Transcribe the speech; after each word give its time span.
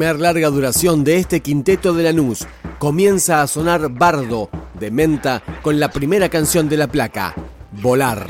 Primer 0.00 0.18
larga 0.18 0.48
duración 0.48 1.04
de 1.04 1.18
este 1.18 1.40
quinteto 1.40 1.92
de 1.92 2.04
Lanús. 2.04 2.46
Comienza 2.78 3.42
a 3.42 3.46
sonar 3.46 3.90
Bardo 3.90 4.48
de 4.78 4.90
Menta 4.90 5.42
con 5.60 5.78
la 5.78 5.90
primera 5.90 6.30
canción 6.30 6.70
de 6.70 6.78
la 6.78 6.86
placa, 6.86 7.34
Volar. 7.82 8.26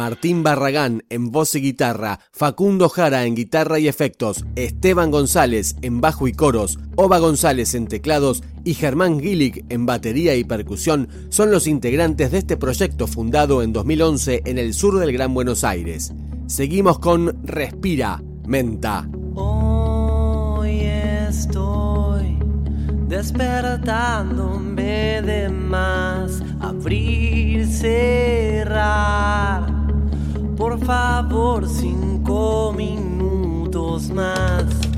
Martín 0.00 0.42
Barragán 0.42 1.04
en 1.10 1.30
voz 1.30 1.54
y 1.54 1.60
guitarra, 1.60 2.20
Facundo 2.32 2.88
Jara 2.88 3.26
en 3.26 3.34
guitarra 3.34 3.78
y 3.78 3.86
efectos, 3.86 4.46
Esteban 4.56 5.10
González 5.10 5.76
en 5.82 6.00
bajo 6.00 6.26
y 6.26 6.32
coros, 6.32 6.78
Ova 6.96 7.18
González 7.18 7.74
en 7.74 7.86
teclados 7.86 8.42
y 8.64 8.72
Germán 8.72 9.20
Gillick 9.20 9.62
en 9.68 9.84
batería 9.84 10.34
y 10.36 10.44
percusión 10.44 11.10
son 11.28 11.50
los 11.50 11.66
integrantes 11.66 12.30
de 12.30 12.38
este 12.38 12.56
proyecto 12.56 13.06
fundado 13.06 13.62
en 13.62 13.74
2011 13.74 14.40
en 14.46 14.56
el 14.56 14.72
sur 14.72 14.98
del 14.98 15.12
Gran 15.12 15.34
Buenos 15.34 15.64
Aires. 15.64 16.14
Seguimos 16.46 16.98
con 16.98 17.44
Respira, 17.44 18.22
Menta. 18.46 19.06
Hoy 19.34 20.80
estoy 20.80 22.38
despertándome 23.06 25.20
de 25.20 25.50
más, 25.50 26.42
abrir, 26.58 27.66
cerrar 27.66 29.79
por 30.60 30.78
favor, 30.84 31.66
cinco 31.66 32.74
minutos 32.76 34.10
más. 34.10 34.89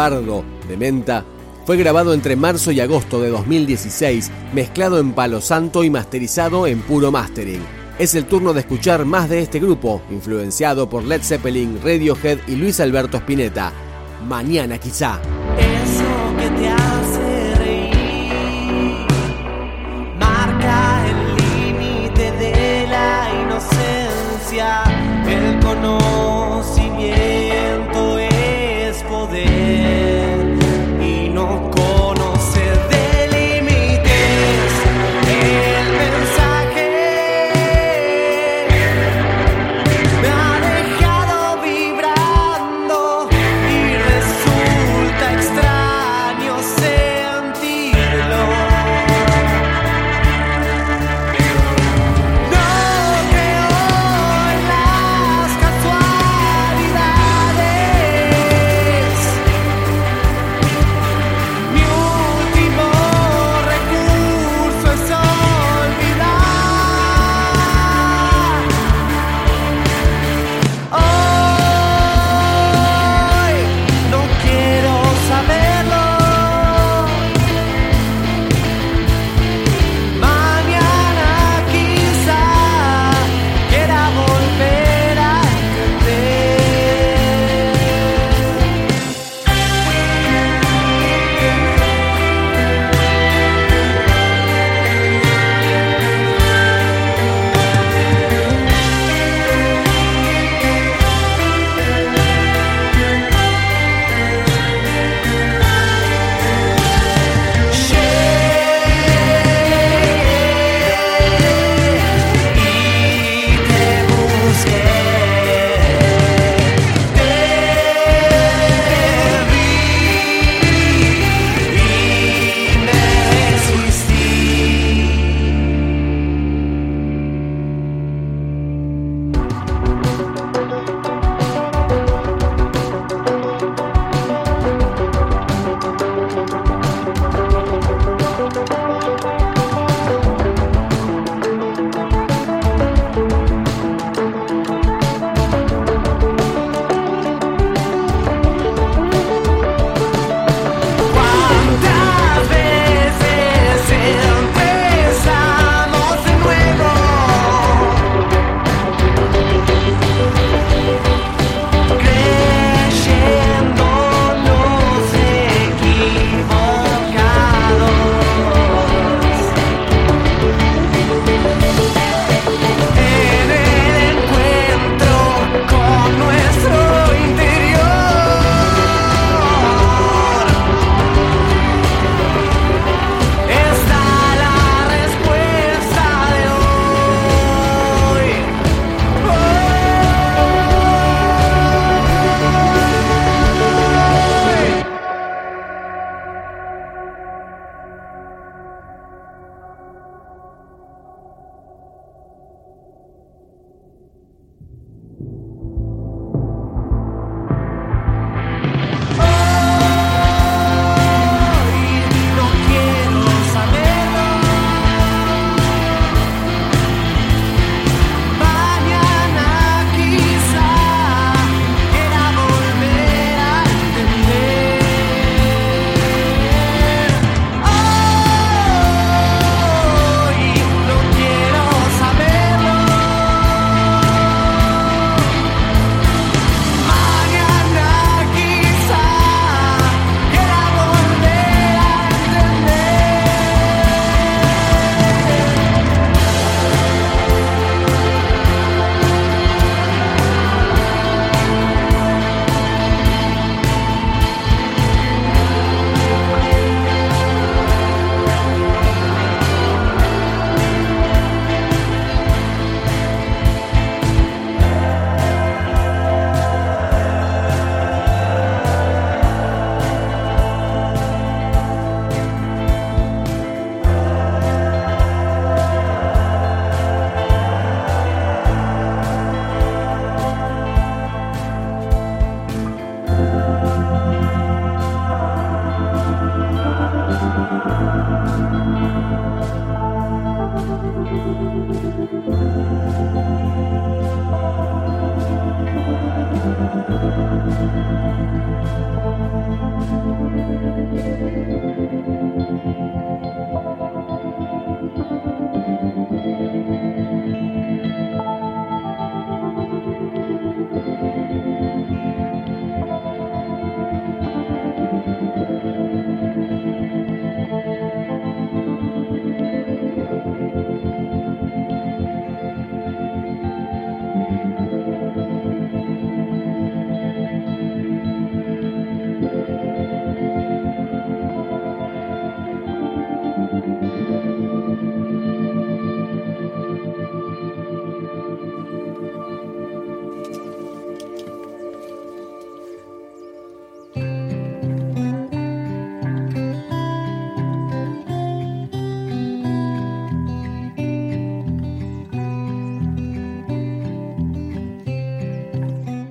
Bardo, 0.00 0.42
de 0.66 0.78
Menta, 0.78 1.26
fue 1.66 1.76
grabado 1.76 2.14
entre 2.14 2.34
marzo 2.34 2.72
y 2.72 2.80
agosto 2.80 3.20
de 3.20 3.28
2016, 3.28 4.30
mezclado 4.54 4.98
en 4.98 5.12
Palo 5.12 5.42
Santo 5.42 5.84
y 5.84 5.90
masterizado 5.90 6.66
en 6.66 6.80
puro 6.80 7.12
mastering. 7.12 7.60
Es 7.98 8.14
el 8.14 8.24
turno 8.24 8.54
de 8.54 8.60
escuchar 8.60 9.04
más 9.04 9.28
de 9.28 9.40
este 9.40 9.60
grupo, 9.60 10.00
influenciado 10.10 10.88
por 10.88 11.04
Led 11.04 11.20
Zeppelin, 11.20 11.78
Radiohead 11.84 12.38
y 12.48 12.56
Luis 12.56 12.80
Alberto 12.80 13.18
Spinetta. 13.18 13.74
Mañana 14.26 14.78
quizá. 14.78 15.20
El 25.28 25.60
conocimiento 25.60 27.49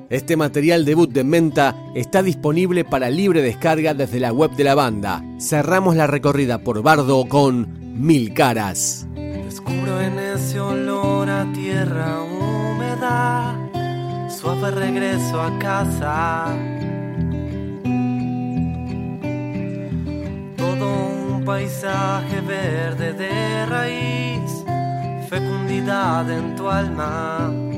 Este 0.09 0.35
material 0.35 0.85
debut 0.85 1.11
de 1.11 1.23
Menta 1.23 1.75
está 1.93 2.23
disponible 2.23 2.83
para 2.83 3.11
libre 3.11 3.43
descarga 3.43 3.93
desde 3.93 4.19
la 4.19 4.33
web 4.33 4.49
de 4.55 4.63
la 4.63 4.73
banda. 4.73 5.23
Cerramos 5.39 5.95
la 5.95 6.07
recorrida 6.07 6.57
por 6.63 6.81
Bardo 6.81 7.27
con 7.29 7.77
Mil 7.79 8.33
Caras. 8.33 9.05
Descubro 9.13 10.01
en 10.01 10.17
ese 10.17 10.59
olor 10.59 11.29
a 11.29 11.45
tierra 11.53 12.23
húmeda, 12.23 13.55
suave 14.29 14.71
regreso 14.71 15.39
a 15.39 15.59
casa. 15.59 16.57
Todo 20.57 21.07
un 21.35 21.43
paisaje 21.45 22.41
verde 22.41 23.13
de 23.13 23.65
raíz, 23.67 24.65
fecundidad 25.29 26.31
en 26.31 26.55
tu 26.55 26.67
alma. 26.67 27.68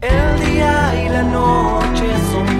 El 0.00 0.40
día 0.46 1.04
y 1.04 1.08
la 1.10 1.22
noche 1.22 2.06
son 2.32 2.59